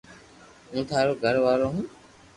[0.69, 1.85] ھون ٿارو گھر وارو ھون